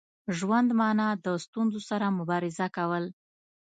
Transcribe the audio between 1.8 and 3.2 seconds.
سره مبارزه کول.